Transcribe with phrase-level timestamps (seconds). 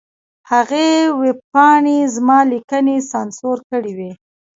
[0.51, 0.89] هغې
[1.21, 4.11] ویبپاڼې زما لیکنې سانسور کړې وې.